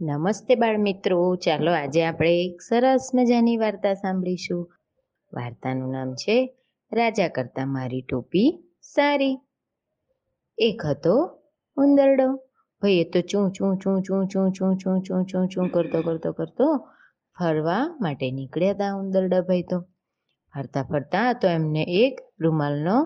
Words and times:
નમસ્તે 0.00 0.54
બાળ 0.54 0.76
મિત્રો 0.78 1.18
ચાલો 1.36 1.70
આજે 1.74 2.00
આપણે 2.00 2.32
એક 2.40 2.56
સરસ 2.60 3.04
મજાની 3.14 3.54
વાર્તા 3.56 3.92
સાંભળીશું 3.94 4.58
વાર્તાનું 5.32 5.90
નામ 5.90 6.10
છે 6.14 6.36
રાજા 6.92 7.28
કરતા 7.28 7.64
મારી 7.66 8.02
ટોપી 8.02 8.50
સારી 8.94 9.36
એક 10.58 10.84
હતો 10.84 11.14
ઉંદરડો 11.76 12.26
ભાઈ 12.82 12.98
એ 12.98 13.06
તો 13.06 13.20
ચૂં 13.22 13.46
ચૂં 13.50 13.78
ચૂં 13.78 14.02
ચૂં 14.02 14.26
ચૂં 14.28 14.50
ચૂં 14.52 14.74
ચૂં 14.80 14.98
ચૂં 15.06 15.24
ચૂં 15.24 15.46
ચૂં 15.48 15.70
કરતો 15.70 15.98
કરતો 16.02 16.30
કરતો 16.32 16.68
ફરવા 17.36 17.84
માટે 18.00 18.28
નીકળ્યા 18.30 18.74
હતા 18.74 18.92
ઉંદરડા 18.94 19.42
ભાઈ 19.42 19.66
તો 19.70 19.78
ફરતા 20.54 20.84
ફરતા 20.84 21.28
તો 21.34 21.46
એમને 21.48 21.82
એક 22.02 22.14
રૂમાલનો 22.40 22.98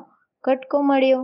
કટકો 0.44 0.82
મળ્યો 0.82 1.22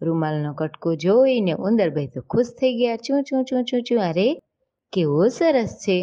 રૂમાલનો 0.00 0.50
કટકો 0.54 0.96
જોઈને 0.96 1.54
ઉંદરભાઈ 1.62 2.12
તો 2.14 2.20
ખુશ 2.30 2.52
થઈ 2.58 2.74
ગયા 2.74 3.04
ચૂં 3.04 3.22
ચૂં 3.22 3.44
ચૂં 3.44 3.64
ચૂં 3.64 3.86
ચૂં 3.86 4.02
અરે 4.08 4.28
કેવો 4.94 5.22
સરસ 5.36 5.72
છે 5.84 5.98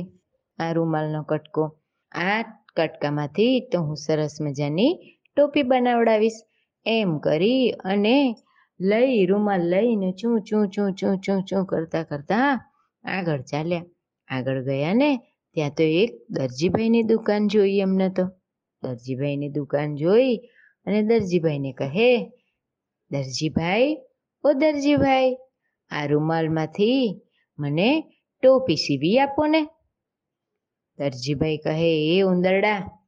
આ 0.60 0.72
રૂમાલનો 0.74 1.22
કટકો. 1.24 1.64
આ 2.12 2.42
કટકામાંથી 2.78 3.56
તો 3.72 3.78
હું 3.86 3.98
સરસ 4.06 4.36
મજાની 4.46 4.94
ટોપી 5.32 5.64
બનાવડાવીશ. 5.64 6.40
એમ 6.86 7.12
કરી 7.20 7.64
અને 7.92 8.18
લઈ 8.80 9.26
રૂમાલ 9.26 9.64
લઈને 9.74 10.10
ચૂં 10.20 10.38
ચૂં 10.48 10.66
ચૂં 10.74 10.92
ચૂં 11.00 11.16
ચૂં 11.26 11.42
ચૂં 11.48 11.66
કરતા 11.66 12.04
કરતા 12.04 12.50
આગળ 13.04 13.42
ચાલ્યા. 13.42 13.90
આગળ 14.30 14.60
ગયા 14.68 14.94
ને 14.94 15.10
ત્યાં 15.56 15.76
તો 15.78 15.86
એક 16.02 16.12
દરજીભાઈની 16.30 17.04
દુકાન 17.04 17.44
જોઈ 17.48 17.80
એમને 17.86 18.08
તો. 18.18 18.26
દરજીભાઈની 18.84 19.56
દુકાન 19.58 19.90
જોઈ 19.96 20.36
અને 20.88 21.00
દરજીભાઈને 21.10 21.72
કહે, 21.80 22.10
દરજીભાઈ, 23.12 23.90
ઓ 24.44 24.48
દરજીભાઈ, 24.54 25.32
આ 25.92 26.06
રૂમાલમાંથી 26.08 27.04
મને 27.60 27.90
ટોપી 28.42 28.76
સીવી 28.76 29.20
આપો 29.20 29.48
ને. 29.48 29.62
દરજીભાઈ 31.00 31.58
કહે, 31.58 32.18
એ 32.18 32.22
ઉંદરડા, 32.22 33.00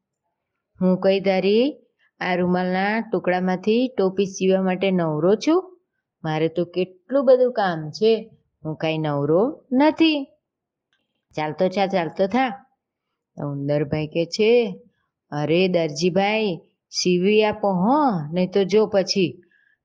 હું 0.82 1.00
કઈ 1.00 1.20
તારી 1.20 1.80
આ 2.20 2.36
રૂમાલના 2.36 3.00
ટુકડામાંથી 3.00 3.88
ટોપી 3.98 4.26
સીવવા 4.26 4.62
માટે 4.62 4.92
નવરો 4.92 5.36
છું? 5.36 5.80
મારે 6.24 6.48
તો 6.48 6.66
કેટલું 6.66 7.26
બધું 7.26 7.52
કામ 7.52 7.92
છે. 7.92 8.30
હું 8.66 8.76
કાંઈ 8.76 8.98
નવરો 8.98 9.64
નથી. 9.72 10.24
ચાલતો 11.36 11.68
થા 11.68 11.88
ચાલતો 11.88 12.28
થા. 12.28 12.66
ઉંદરભાઈ 13.38 14.08
કે 14.08 14.26
છે, 14.26 14.82
અરે 15.32 15.68
દરજીભાઈ, 15.68 16.60
સીવી 16.90 17.44
આપો 17.44 17.70
હો, 17.74 18.10
નહીં 18.34 18.52
તો 18.52 18.64
જો 18.64 18.86
પછી. 18.86 19.42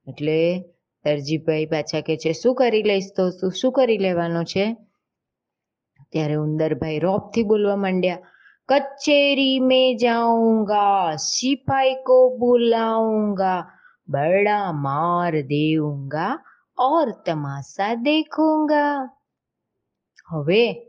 એટલે 0.07 0.59
દરજીભાઈ 1.05 1.65
પાછા 1.65 2.01
કે 2.01 2.17
છે, 2.17 2.33
શું 2.33 2.55
કરી 2.55 2.83
લઈશ 2.83 3.03
તું? 3.15 3.51
શું 3.51 3.71
કરી 3.71 3.97
લેવાનો 3.97 4.43
છે? 4.43 4.88
ત્યારે 6.11 6.33
ઉંદરભાઈ 6.33 6.99
રોપથી 6.99 7.43
બોલવા 7.43 7.75
માંડ્યા, 7.75 8.17
કચેરી 8.69 9.59
મેં 9.59 9.97
જાઉંગા, 9.97 11.15
સિપાઈ 11.15 11.95
કો 11.95 12.37
બુલાઉંગા 12.37 13.71
બડા 14.09 14.71
માર 14.71 15.41
દેઉંગા 15.41 16.43
ઓર 16.77 17.11
તમાશા 17.25 17.93
દેખુંગા. 17.93 19.09
હવે 20.29 20.85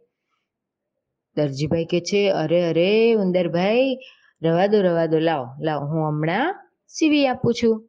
દરજીભાઈ 1.37 1.85
કે 1.85 2.01
છે, 2.01 2.31
અરે 2.31 2.71
અરે, 2.71 3.15
ઉંદરભાઈ, 3.15 3.99
રવા 4.43 4.67
દો 4.67 4.83
રવા 4.83 5.07
દો, 5.07 5.19
લાવો 5.19 5.47
લાવો, 5.61 5.87
હું 5.87 6.09
હમણાં 6.09 6.55
સીવી 6.89 7.27
આપું 7.27 7.55
છું. 7.55 7.89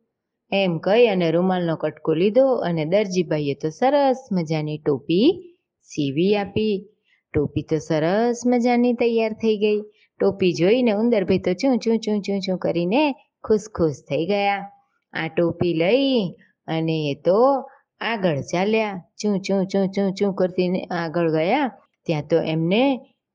એમ 0.51 0.77
કહી 0.77 1.07
અને 1.07 1.31
રૂમાલનો 1.31 1.75
કટકો 1.75 2.13
લીધો 2.13 2.55
અને 2.55 2.85
દરજીભાઈએ 2.85 3.53
તો 3.53 3.69
સરસ 3.69 4.27
મજાની 4.31 4.77
ટોપી 4.77 5.57
સીવી 5.81 6.37
આપી. 6.37 6.90
ટોપી 7.33 7.61
તો 7.61 7.77
સરસ 7.77 8.37
મજાની 8.45 8.93
તૈયાર 8.93 9.33
થઈ 9.33 9.57
ગઈ. 9.57 9.81
ટોપી 10.19 10.53
જોઈને 10.53 10.91
ઉંદરભાઈ 10.91 11.37
તો 11.37 11.53
ચું 11.53 11.79
ચું 11.79 11.99
ચું 11.99 12.21
ચું 12.21 12.39
ચું 12.39 12.57
કરીને 12.57 13.03
ખુશ 13.43 13.67
ખુશ 13.73 14.01
થઈ 14.09 14.25
ગયા. 14.25 14.69
આ 15.13 15.27
ટોપી 15.27 15.73
લઈ 15.73 16.35
અને 16.67 16.97
એ 17.11 17.15
તો 17.25 17.67
આગળ 18.01 18.41
ચાલ્યા. 18.41 19.01
ચૂં, 19.21 19.41
ચું 19.41 19.67
ચૂં, 19.67 19.87
ચું 19.91 20.13
ચું 20.13 20.33
કરતીને 20.33 20.81
આગળ 20.83 21.31
ગયા. 21.31 21.71
ત્યાં 22.05 22.27
તો 22.29 22.37
એમને 22.37 22.83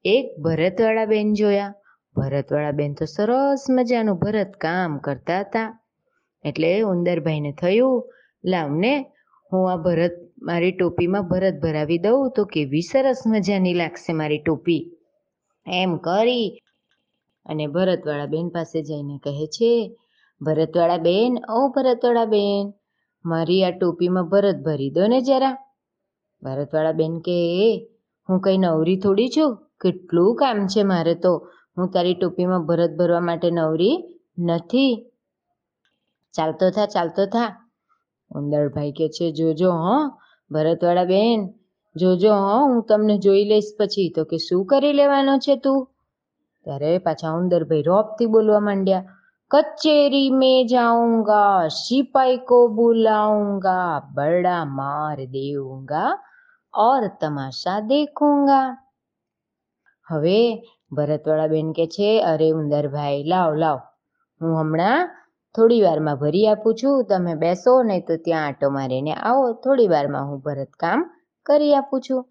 એક 0.04 0.26
ભરતવાળા 0.42 1.04
બેન 1.04 1.34
જોયા. 1.34 1.72
ભરતવાળા 2.16 2.70
બેન 2.70 2.94
તો 2.94 3.04
સરસ 3.04 3.66
મજાનું 3.70 4.18
ભરત 4.18 4.52
કામ 4.56 4.98
કરતા 4.98 5.40
હતા. 5.40 5.68
એટલે 6.44 6.80
ઉંદરભાઈને 6.80 7.52
થયું, 7.52 8.04
લાવને 8.44 9.15
હું 9.52 9.72
આ 9.72 9.76
ભરત, 9.76 10.10
મારી 10.42 10.72
ટોપીમાં 10.72 11.28
ભરત 11.28 11.54
ભરાવી 11.62 11.98
દઉં 11.98 12.30
તો 12.30 12.44
કેવી 12.44 12.80
સરસ 12.80 13.22
મજાની 13.26 13.74
લાગશે 13.74 14.12
મારી 14.12 14.38
ટોપી. 14.38 14.92
એમ 15.66 15.96
કરી 15.96 16.62
અને 17.46 17.66
ભરતવાળા 17.66 18.26
બેન 18.26 18.48
પાસે 18.48 18.82
જઈને 18.82 19.18
કહે 19.24 19.46
છે, 19.46 19.96
ભરતવાળા 20.40 20.96
બેન, 20.96 21.38
ઓ 21.50 21.68
ભરતવાળા 21.68 22.24
બેન, 22.24 22.72
મારી 23.24 23.64
આ 23.64 23.70
ટોપીમાં 23.70 24.28
ભરત 24.28 24.56
ભરી 24.56 24.90
દો 24.90 25.06
ને 25.06 25.20
જરા. 25.20 25.56
ભરતવાળા 26.42 26.92
બેન 26.92 27.18
કે 27.18 27.38
હું 28.28 28.40
કંઈ 28.40 28.58
નવરી 28.58 29.00
થોડી 29.00 29.28
છું? 29.28 29.56
કેટલું 29.80 30.36
કામ 30.36 30.66
છે 30.66 30.82
મારે 30.82 31.14
તો. 31.14 31.50
હું 31.78 31.90
તારી 31.90 32.14
ટોપીમાં 32.14 32.66
ભરત 32.66 32.90
ભરવા 32.90 33.20
માટે 33.20 33.50
નવરી 33.50 34.20
નથી. 34.38 35.06
ચાલતો 36.32 36.70
થા 36.70 36.86
ચાલતો 36.86 37.26
થા. 37.26 37.65
ઉંદરભાઈ 38.30 38.92
કે 38.92 39.08
છે, 39.08 39.32
જોજો 39.32 39.70
હો, 39.72 40.08
ભરતવાળા 40.50 41.04
બેન, 41.04 41.54
જોજો 41.96 42.34
હો, 42.34 42.66
હું 42.66 42.82
તમને 42.82 43.18
જોઈ 43.18 43.44
લઈશ 43.44 43.64
પછી. 43.80 44.12
તો 44.16 44.24
કે, 44.24 44.38
શું 44.38 44.66
કરી 44.66 44.92
લેવાનો 44.92 45.38
છે 45.38 45.56
તું? 45.56 45.88
ત્યારે 46.64 46.98
પાછા 46.98 47.32
ઉંદરભાઈ 47.32 47.82
રોપથી 47.82 48.26
બોલવા 48.26 48.60
માંડ્યા, 48.60 49.04
કચેરી 49.50 50.30
મેં 50.30 50.66
જાઉંગા, 50.66 51.68
સિપાઈ 51.68 52.36
કો 52.36 52.68
બુલાઉંગા 52.68 54.02
બડા 54.14 54.64
માર 54.64 55.24
દેઉંગા 55.24 56.18
ઓર 56.74 57.06
તમાશા 57.20 57.80
દેખુંગા. 57.80 58.78
હવે 60.06 60.62
ભરતવાળા 60.92 61.46
બેન 61.46 61.72
કે 61.72 61.86
છે, 61.86 62.22
અરે 62.22 62.50
ઉંદરભાઈ, 62.50 63.24
લાવ 63.24 63.54
લાવ, 63.54 63.78
હું 64.40 64.60
હમણાં 64.60 65.25
થોડી 65.56 65.82
વારમાં 65.82 66.16
ભરી 66.16 66.46
આપું 66.46 66.74
છું. 66.74 67.04
તમે 67.04 67.34
બેસો, 67.34 67.82
નહીં 67.82 68.06
તો 68.06 68.16
ત્યાં 68.16 68.46
આટો 68.46 68.70
મારીને 68.70 69.12
આવો. 69.12 69.52
થોડી 69.52 69.88
વારમાં 69.88 70.30
હું 70.30 70.40
ભરત 70.40 70.72
કામ 70.80 71.00
કરી 71.46 71.74
આપું 71.74 72.00
છું. 72.00 72.22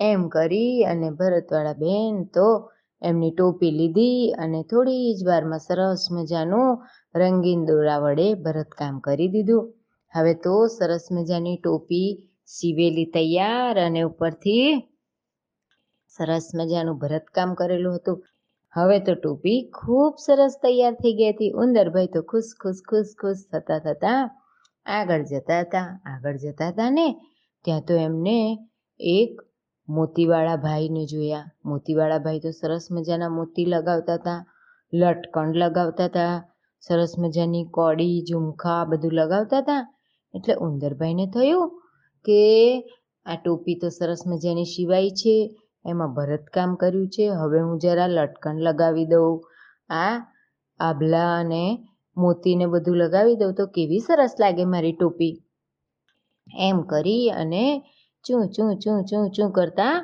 એમ 0.00 0.28
કરી 0.28 0.84
અને 0.84 1.10
ભરતવાળા 1.10 1.72
બેન 1.72 2.24
તો 2.34 2.70
એમની 3.02 3.30
ટોપી 3.30 3.70
લીધી 3.70 4.32
અને 4.32 4.62
થોડી 4.62 5.14
જ 5.14 5.26
વારમાં 5.26 5.58
સરસ 5.58 6.08
મજાનું 6.10 6.84
રંગીન 7.14 7.64
દોરા 7.64 7.98
વડે 7.98 8.34
ભરતકામ 8.34 8.98
કરી 8.98 9.28
દીધું. 9.28 9.74
હવે 10.14 10.34
તો 10.34 10.66
સરસ 10.66 11.08
મજાની 11.12 11.56
ટોપી 11.56 12.08
સીવેલી 12.46 13.04
તૈયાર 13.04 13.80
અને 13.80 14.02
ઉપરથી 14.02 14.68
સરસ 16.08 16.46
મજાનું 16.54 16.98
ભરતકામ 16.98 17.54
કરેલું 17.54 17.96
હતું. 17.96 18.24
હવે 18.74 18.98
તો 19.06 19.12
ટોપી 19.16 19.60
ખૂબ 19.78 20.14
સરસ 20.24 20.54
તૈયાર 20.62 20.94
થઈ 21.00 21.14
ગઈ 21.18 21.32
હતી. 21.32 21.56
ઉંદરભાઈ 21.62 22.12
તો 22.14 22.20
ખુશ 22.30 22.50
ખુશ 22.60 22.82
ખુશ 22.90 23.12
ખુશ 23.20 23.42
થતા 23.50 23.80
થતા 23.86 24.20
આગળ 24.86 25.24
જતા 25.30 25.62
હતા, 25.62 25.88
આગળ 26.12 26.36
જતા 26.36 26.70
હતા 26.72 26.90
ને 26.90 27.06
ત્યાં 27.64 27.86
તો 27.88 27.94
એમને 27.98 28.38
એક 29.00 29.32
મોતીવાળા 29.88 30.62
ભાઈને 30.66 31.02
જોયા. 31.12 31.46
મોતીવાળા 31.64 32.24
ભાઈ 32.24 32.44
તો 32.44 32.50
સરસ 32.52 32.84
મજાના 32.90 33.36
મોતી 33.38 33.66
લગાવતા 33.66 34.18
હતા, 34.20 34.40
લટકણ 34.92 35.50
લગાવતા 35.62 36.08
હતા, 36.10 36.34
સરસ 36.82 37.12
મજાની 37.18 37.66
કોડી, 37.76 38.16
ઝુમખા 38.28 38.82
બધું 38.90 39.14
લગાવતા 39.20 39.62
હતા. 39.62 39.82
એટલે 40.34 40.54
ઉંદરભાઈને 40.66 41.26
થયું 41.34 41.68
કે 42.24 42.40
આ 43.26 43.38
ટોપી 43.38 43.80
તો 43.82 43.88
સરસ 43.90 44.22
મજાની 44.26 44.72
સિવાય 44.74 45.10
છે. 45.20 45.36
એમાં 45.84 46.14
ભરતકામ 46.14 46.70
કર્યું 46.74 47.08
છે. 47.08 47.24
હવે 47.40 47.58
હું 47.60 47.76
જરા 47.78 48.06
લટકણ 48.06 48.56
લગાવી 48.58 49.04
દઉં. 49.04 49.40
આ 49.90 50.14
આભલા 50.80 51.30
અને 51.40 51.64
મોતીને 52.16 52.66
બધું 52.66 52.96
લગાવી 52.96 53.36
દઉં 53.36 53.52
તો 53.54 53.64
કેવી 53.66 53.98
સરસ 53.98 54.34
લાગે 54.40 54.64
મારી 54.64 54.92
ટોપી. 54.92 55.34
એમ 56.46 56.78
કરી 56.82 57.30
અને 57.30 57.64
ચૂં, 58.24 58.44
ચું 58.54 58.70
ચું 58.82 58.98
ચું 59.04 59.24
ચું 59.30 59.50
કરતા 59.52 59.94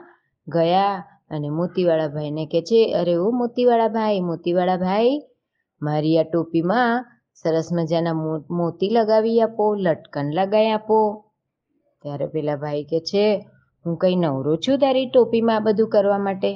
ગયા 0.49 0.95
અને 1.31 1.49
મોતીવાળા 1.49 2.09
ભાઈને 2.09 2.45
કે 2.47 2.61
છે, 2.63 2.81
અરે 2.93 3.15
ઓ 3.17 3.31
મોતીવાળા 3.31 3.89
ભાઈ 3.89 4.21
મોતીવાળા 4.21 4.77
ભાઈ, 4.77 5.15
મારી 5.83 6.19
આ 6.19 6.23
ટોપીમાં 6.23 7.05
સરસ 7.35 7.69
મજાના 7.73 8.17
મોતી 8.51 8.91
લગાવી 8.97 9.41
આપો 9.41 9.65
લટકન 9.75 10.27
લગાવી 10.33 10.71
આપો. 10.71 10.99
ત્યારે 12.03 12.27
પેલા 12.27 12.57
ભાઈ 12.57 12.85
કે 12.85 13.01
છે 13.01 13.27
હું 13.87 13.97
કંઈ 13.97 14.17
નવરો 14.17 14.57
છું 14.57 14.79
તારી 14.79 15.07
ટોપીમાં 15.07 15.57
આ 15.57 15.61
બધું 15.61 15.89
કરવા 15.89 16.19
માટે? 16.19 16.55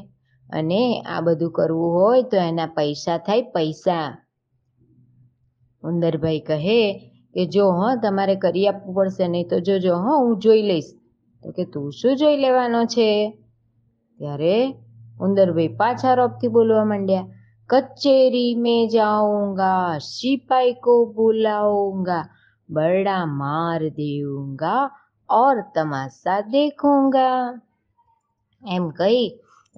અને 0.50 1.00
આ 1.00 1.20
બધું 1.20 1.50
કરવું 1.50 1.92
હોય 1.92 2.22
તો 2.22 2.36
એના 2.36 2.66
પૈસા 2.66 3.18
થાય 3.18 3.42
પૈસા. 3.42 4.24
ઉંદરભાઈ 5.82 6.40
કહે 6.40 7.10
કે, 7.34 7.46
જો 7.46 7.70
હં, 7.70 8.00
તમારે 8.00 8.34
કરી 8.34 8.68
આપવું 8.68 8.94
પડશે, 8.94 9.28
નહીં 9.28 9.48
તો 9.48 9.60
જોજો, 9.60 9.94
હં, 9.94 10.18
હું 10.18 10.38
જોઈ 10.38 10.62
લઈશ. 10.62 10.84
તો 11.42 11.50
કે, 11.50 11.64
તું 11.64 11.92
શું 11.92 12.16
જોઈ 12.16 12.36
લેવાનો 12.36 12.84
છે? 12.84 13.38
ત્યારે 14.18 14.74
ઉંદરભાઈ 15.20 15.68
પાછા 15.68 16.14
રોપથી 16.14 16.48
બોલવા 16.48 16.84
માંડ્યા, 16.84 17.26
કચેરી 17.66 18.54
મેં 18.54 18.88
જાઉંગા, 18.88 19.98
સિપાઈ 19.98 20.72
કો 20.72 21.12
બુલાઉંગા, 21.16 22.28
બરડા 22.70 23.26
માર 23.26 23.88
દેઉંગા 23.88 24.90
ઓર 25.30 25.60
તમાશા 25.74 26.40
દેખૂંગા 26.40 27.60
એમ 28.66 28.88
કહી 28.88 29.28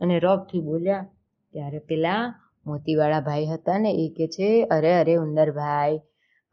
અને 0.03 0.19
રોબથી 0.19 0.61
બોલ્યા, 0.61 1.07
ત્યારે 1.53 1.79
પેલા 1.79 2.35
મોતીવાળા 2.67 3.21
ભાઈ 3.21 3.47
હતા 3.47 3.79
ને, 3.79 3.91
એ 3.91 4.09
કે 4.17 4.27
છે, 4.27 4.65
અરે 4.65 5.01
અરે, 5.01 5.15
ઉંદરભાઈ, 5.17 5.99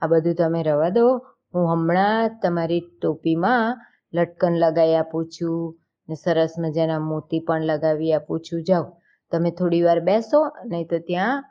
આ 0.02 0.08
બધું 0.08 0.36
તમે 0.36 0.64
રવા 0.64 0.90
દો. 0.90 1.18
હું 1.54 1.74
હમણાં 1.74 2.40
તમારી 2.44 2.80
ટોપીમાં 2.80 3.78
લટકન 4.14 4.54
લગાવી 4.54 4.96
આપું 4.96 5.26
છું 5.26 5.80
ને 6.10 6.16
સરસ 6.16 6.54
મજાના 6.60 7.00
મોતી 7.00 7.40
પણ 7.40 7.62
લગાવી 7.62 8.14
આપું 8.14 8.40
છું. 8.40 8.64
જાઓ, 8.64 8.86
તમે 9.32 9.52
થોડી 9.52 9.82
વાર 9.82 10.00
બેસો, 10.00 10.48
નહીં 10.66 10.88
તો 10.88 10.98
ત્યાં 11.00 11.44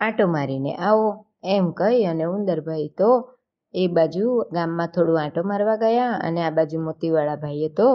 આંટો 0.00 0.26
મારીને 0.26 0.76
આવો. 0.76 1.24
એમ 1.44 1.70
કહી 1.70 2.06
અને 2.06 2.24
ઉંદરભાઈ 2.24 2.88
તો 2.98 3.30
એ 3.74 3.84
બાજુ 3.96 4.26
ગામમાં 4.54 4.92
થોડું 4.94 5.18
આંટો 5.20 5.42
મારવા 5.50 5.82
ગયા 5.82 6.14
અને 6.26 6.40
આ 6.44 6.56
બાજુ 6.58 6.86
મોતીવાળા 6.86 7.42
ભાઈએ 7.42 7.70
તો 7.78 7.88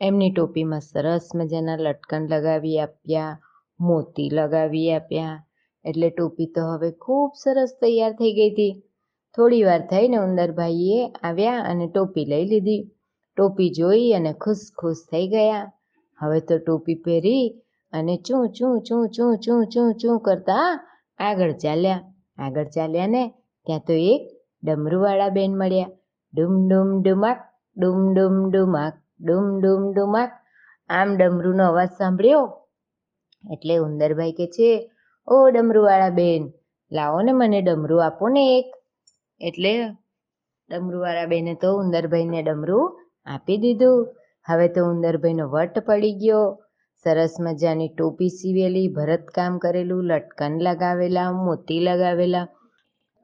એમની 0.00 0.32
ટોપીમાં 0.32 0.84
સરસ 0.84 1.26
મજાના 1.34 1.82
લટકન 1.84 2.24
લગાવી 2.32 2.78
આપ્યા, 2.78 3.32
મોતી 3.80 4.28
લગાવી 4.30 4.88
આપ્યા. 4.92 5.36
એટલે 5.84 6.08
ટોપી 6.12 6.48
તો 6.54 6.62
હવે 6.70 6.90
ખૂબ 7.04 7.30
સરસ 7.42 7.72
તૈયાર 7.80 8.14
થઈ 8.18 8.32
ગઈ 8.38 8.50
હતી. 8.52 8.72
થોડી 9.34 9.66
વાર 9.68 9.82
થઈને 9.90 10.18
ઉંદરભાઈએ 10.26 11.00
આવ્યા 11.28 11.66
અને 11.70 11.86
ટોપી 11.88 12.26
લઈ 12.32 12.46
લીધી. 12.52 12.82
ટોપી 13.36 13.70
જોઈ 13.78 14.08
અને 14.18 14.32
ખુશ 14.42 14.66
ખુશ 14.80 15.02
થઈ 15.10 15.26
ગયા. 15.34 15.64
હવે 16.18 16.40
તો 16.48 16.56
ટોપી 16.58 17.02
પહેરી 17.04 17.46
અને 17.92 18.14
ચૂં 18.26 18.46
ચૂં 18.56 18.76
ચૂં 18.86 19.06
ચૂં 19.14 19.34
ચૂં 19.44 19.64
ચૂં 19.72 19.90
ચૂં 20.00 20.18
કરતા 20.26 20.68
આગળ 21.18 21.54
ચાલ્યા. 21.62 22.02
આગળ 22.38 22.68
ચાલ્યા 22.76 23.12
ને 23.14 23.22
ત્યાં 23.66 23.86
તો 23.86 23.94
એક 24.12 24.22
ડમરુવાળા 24.62 25.28
બેન 25.28 25.58
મળ્યા. 25.58 25.86
ડુમ 26.34 26.68
ડુમ 26.68 27.02
ડુમાક, 27.02 27.44
ડુમ 27.76 28.14
ડુમ 28.14 28.50
ડુમાક, 28.50 28.92
ડુમ 29.20 29.60
ડુમ 29.60 29.92
ડુમાક. 29.92 30.32
આમ 30.88 31.16
ડમરૂનો 31.16 31.66
અવાજ 31.66 31.88
સાંભળ્યો? 31.88 32.60
એટલે 33.50 33.76
ઉંદરભાઈ 33.76 34.32
કે 34.32 34.46
છે, 34.46 34.90
ઓ 35.28 35.50
ડમરુવાળા 35.50 36.10
બેન, 36.10 36.52
લાવો 36.92 37.20
ને 37.20 37.32
મને 37.32 37.62
ડમરું, 37.62 38.06
આપો 38.06 38.28
ને 38.28 38.58
એક. 38.58 38.72
એટલે 39.40 39.88
ડમરુવાળા 40.70 41.26
બેને 41.26 41.54
તો 41.54 41.78
ઉંદરભાઈને 41.78 42.42
ડમરું 42.42 43.00
આપી 43.26 43.56
દીધું. 43.56 44.14
હવે 44.46 44.68
તો 44.68 44.84
ઉંદરભાઈનો 44.84 45.48
વટ 45.48 45.78
પડી 45.78 46.12
ગયો. 46.12 46.62
સરસ 47.04 47.34
મજાની 47.40 47.88
ટોપી 47.88 48.28
સીવેલી, 48.28 48.88
ભરતકામ 48.88 49.58
કરેલું, 49.58 50.04
લટકન 50.04 50.58
લગાવેલા, 50.60 51.32
મોતી 51.32 51.80
લગાવેલા 51.80 52.48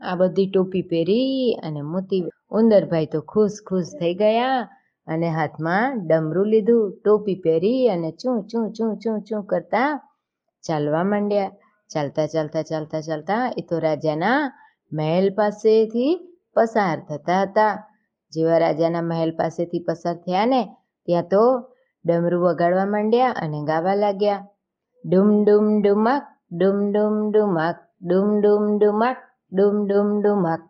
આ 0.01 0.15
બધી 0.15 0.51
ટોપી 0.51 0.83
પહેરી 0.83 1.55
અને 1.63 1.81
મોતી. 1.83 2.23
ઉંદરભાઈ 2.51 3.07
તો 3.07 3.21
ખુશ 3.21 3.59
ખુશ 3.67 3.91
થઈ 4.01 4.15
ગયા 4.15 4.69
અને 5.07 5.29
હાથમાં 5.29 6.07
ડમરું 6.07 6.47
લીધું. 6.47 6.85
ટોપી 7.05 7.35
પહેરી 7.35 7.89
અને 7.89 8.11
ચૂં, 8.11 8.47
ચું 8.47 8.73
ચૂં, 8.73 8.99
ચું 8.99 9.23
ચું 9.23 9.43
કરતા 9.45 10.01
ચાલવા 10.65 11.05
માંડ્યા. 11.05 11.51
ચાલતા 11.93 12.27
ચાલતા 12.27 12.63
ચાલતા 12.63 13.01
ચાલતા 13.01 13.53
એ 13.57 13.63
તો 13.63 13.79
રાજાના 13.79 14.41
મહેલ 14.93 15.31
પાસેથી 15.31 16.13
પસાર 16.55 16.99
થતા 17.09 17.43
હતા. 17.43 17.75
જેવા 18.33 18.59
રાજાના 18.59 19.03
મહેલ 19.03 19.31
પાસેથી 19.31 19.79
પસાર 19.79 20.17
થયા 20.17 20.47
ને 20.47 20.63
ત્યાં 21.07 21.23
તો 21.23 21.71
ડમરું 22.05 22.43
વગાડવા 22.43 22.87
માંડ્યા 22.87 23.31
અને 23.31 23.65
ગાવા 23.65 23.95
લાગ્યા. 23.95 24.47
ડુમ 25.05 25.45
ડુમ, 25.45 25.83
ડુમાક, 25.83 26.25
ડુમ 26.53 26.93
ડુમ, 26.93 27.31
ડુમાક, 27.31 27.77
ડુમ 28.03 28.41
ડુમ, 28.41 28.79
ડુમાક. 28.79 29.17
ડુમ 29.53 29.87
ડુમ 29.87 30.21
ડુમાક. 30.21 30.61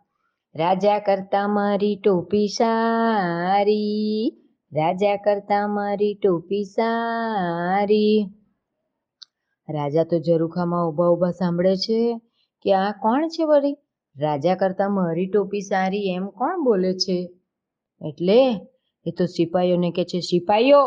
રાજા 0.55 0.99
કરતા 0.99 1.47
મારી 1.47 1.95
ટોપી 2.03 2.47
સારી. 2.47 4.37
રાજા 4.73 5.15
કરતા 5.15 5.67
મારી 5.67 6.13
ટોપી 6.13 6.63
સારી. 6.63 8.29
રાજા 9.69 10.03
તો 10.03 10.19
ઝરૂખામાં 10.19 10.87
ઊભા 10.87 11.07
ઊભા 11.07 11.31
સાંભળે 11.31 11.75
છે 11.75 12.21
કે 12.61 12.73
આ 12.73 12.91
કોણ 12.91 13.27
છે 13.27 13.43
વળી? 13.43 13.77
રાજા 14.19 14.55
કરતાં 14.55 14.91
મારી 14.91 15.27
ટોપી 15.27 15.61
સારી 15.61 16.09
એમ 16.09 16.27
કોણ 16.27 16.63
બોલે 16.63 16.93
છે? 16.93 17.29
એટલે 18.09 18.67
એ 19.05 19.11
તો 19.11 19.25
સિપાહીઓને 19.25 19.91
કહે 19.91 20.03
છે 20.03 20.19
સિપાહીઓ 20.19 20.81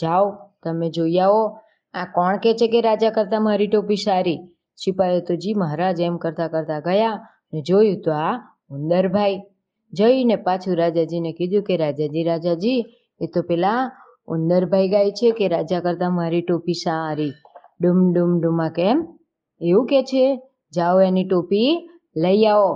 જાઓ, 0.00 0.30
તમે 0.62 0.90
જોઈ 0.90 1.18
આવો, 1.18 1.58
આ 1.94 2.04
કોણ 2.04 2.36
કહે 2.36 2.54
છે 2.54 2.68
કે 2.68 2.80
રાજા 2.80 3.10
કરતાં 3.10 3.44
મારી 3.44 3.66
ટોપી 3.66 3.96
સારી? 3.96 4.38
સિપાહીઓ 4.84 5.20
તો 5.20 5.36
જી 5.36 5.54
મહારાજ 5.54 6.00
એમ 6.00 6.16
કરતા 6.16 6.48
કરતાં 6.48 6.80
ગયા 6.80 7.26
ને 7.54 7.62
જોયું 7.62 8.00
તો 8.00 8.12
આ 8.12 8.36
ઉંદરભાઈ. 8.70 9.40
જઈને 9.92 10.36
પાછું 10.36 10.76
રાજાજીને 10.76 11.32
કીધું 11.32 11.62
કે 11.62 11.76
રાજાજી 11.76 12.22
રાજાજી, 12.22 12.78
એ 13.20 13.26
તો 13.26 13.42
પેલા 13.42 13.90
ઉંદરભાઈ 14.26 14.88
ગાય 14.88 15.10
છે 15.10 15.30
કે 15.30 15.48
રાજા 15.48 15.80
કરતાં 15.80 16.14
મારી 16.14 16.42
ટોપી 16.42 16.72
સારી? 16.72 17.32
ડુમ 17.80 18.12
ડુમ, 18.12 18.40
ડુમા 18.40 18.68
કેમ? 18.68 19.18
એવું 19.60 19.86
કે 19.86 20.02
છે? 20.02 20.42
જાઓ 20.74 21.00
એની 21.00 21.24
ટોપી 21.24 21.88
લઈ 22.16 22.44
આવો. 22.44 22.74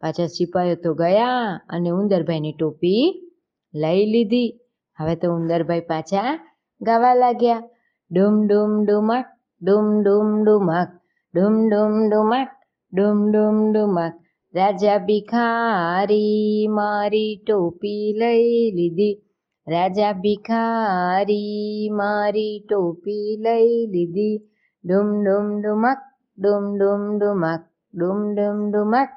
પાછા 0.00 0.26
સિપાહીઓ 0.26 0.74
તો 0.74 0.94
ગયા 0.94 1.60
અને 1.68 1.90
ઉંદરભાઈની 1.90 2.52
ટોપી 2.52 3.32
લઈ 3.74 4.06
લીધી. 4.06 4.60
હવે 5.00 5.14
તો 5.16 5.34
ઉંદરભાઈ 5.34 5.80
પાછા 5.80 6.48
ગાવા 6.80 7.14
લાગ્યા. 7.14 7.62
ડુમ 8.10 8.46
ડુમ 8.46 8.84
ડુમક 8.84 9.24
ડુમ 9.62 10.02
ડુમ 10.02 10.44
ડુમાક 10.44 11.01
ડુમ 11.34 11.68
ડુમ 11.68 12.10
ડુમાક, 12.10 12.48
ડુમ 12.92 13.30
ડુમ 13.30 13.72
ડુમાક. 13.72 14.20
રાજા 14.54 14.98
ભિખારી 14.98 16.66
મારી 16.70 17.44
ટોપી 17.46 18.14
લઈ 18.18 18.72
લીધી. 18.72 19.22
રાજા 19.68 20.12
ભિખારી 20.12 21.88
મારી 21.92 22.66
ટોપી 22.70 23.36
લઈ 23.40 23.86
લીધી. 23.86 24.38
ડુમ 24.84 25.24
ડુમ 25.24 25.60
ડુમક, 25.60 25.96
ડુમ 26.38 26.78
ડુમ 26.78 27.18
ડુમક, 27.18 27.60
ડુમ 27.94 28.34
ડુમ 28.34 28.70
ડુમક, 28.70 29.08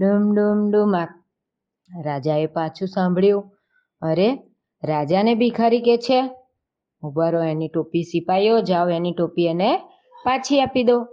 ડુમ 0.00 0.34
ડુમ 0.34 0.70
ડુમક. 0.70 1.08
રાજાએ 2.04 2.46
પાછું 2.46 2.88
સાંભળ્યું. 2.88 3.50
અરે, 4.02 4.34
રાજાને 4.84 5.34
ભિખારી 5.34 5.80
કે 5.80 5.96
છે? 5.96 6.30
ઉભારો 7.02 7.42
એની 7.42 7.68
ટોપી 7.68 8.02
સિપાઈઓ, 8.02 8.60
જાઓ 8.60 8.88
એની 8.88 9.12
ટોપી 9.12 9.44
એને 9.44 9.76
પાછી 10.24 10.60
આપી 10.60 10.84
દો. 10.84 11.06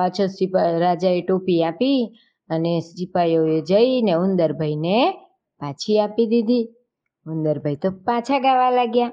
પાછો 0.00 0.26
સિપાહી 0.26 0.78
રાજાએ 0.78 1.20
ટોપી 1.22 1.64
આપી 1.64 2.18
અને 2.48 2.80
સિપાઈઓએ 2.80 3.60
જઈને 3.60 4.12
ઉંદરભાઈને 4.12 5.10
પાછી 5.60 6.00
આપી 6.00 6.26
દીધી. 6.26 6.68
ઉંદરભાઈ 7.26 7.76
તો 7.76 7.90
પાછા 7.90 8.38
ગાવા 8.38 8.70
લાગ્યા. 8.70 9.12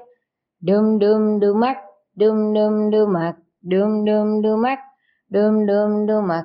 ડુમ 0.62 0.98
ડુમ, 0.98 1.38
ડુમક, 1.38 1.76
ડુમ 2.18 2.54
ડુમ, 2.54 2.90
ડુમક, 2.90 3.34
ડુમ 3.64 4.04
ડુમ, 4.04 4.40
ડુમક, 4.40 4.78
ડુમ 5.32 5.66
ડુમ, 5.66 6.06
ડુમક. 6.06 6.44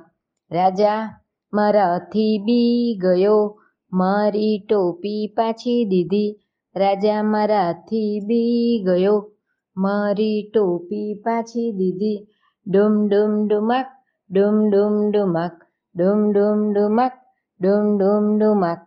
રાજા 0.51 1.21
મારાથી 1.53 2.37
બી 2.37 2.97
ગયો. 3.01 3.59
મારી 3.91 4.65
ટોપી 4.69 5.33
પાછી 5.37 5.85
દીધી. 5.85 6.39
રાજા 6.75 7.23
મારાથી 7.23 8.19
બી 8.19 8.83
ગયો. 8.85 9.31
મારી 9.77 10.51
ટોપી 10.53 11.13
પાછી 11.13 11.71
દીધી. 11.71 12.27
ડુમ 12.67 13.07
ડુમ, 13.07 13.47
ડુમક 13.47 13.85
ડુમ 14.33 14.55
ડુમ 14.65 14.95
ડુમક 15.09 15.55
ડુમ 15.95 16.19
ડુમ 16.31 16.59
ડુમક 16.73 17.15
ડુમ 17.59 17.85
ડુમ 17.97 18.25
ડુમક 18.37 18.81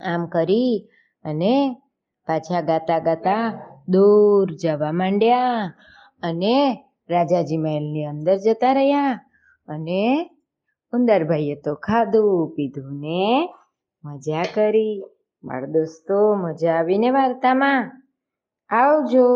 આમ 0.00 0.22
કરી 0.26 0.74
અને 1.24 1.54
પાછા 2.28 2.62
ગાતા 2.62 3.00
ગાતા 3.00 3.44
દૂર 3.88 4.46
જવા 4.56 4.92
માંડ્યા 4.92 5.62
અને 6.22 6.56
રાજાજી 7.08 7.58
મહેલની 7.58 8.04
અંદર 8.04 8.36
જતા 8.38 8.74
રહ્યા 8.74 9.14
અને 9.68 10.02
ઉંદરભાઈએ 10.92 11.56
તો 11.64 11.72
ખાધું 11.76 12.50
પીધું 12.54 12.90
ને 13.00 13.22
મજા 14.04 14.46
કરી 14.54 14.94
મારા 15.44 15.74
દોસ્તો 15.74 16.18
મજા 16.36 16.76
આવીને 16.76 17.08
વાર્તામાં 17.10 17.84
આવજો 18.70 19.26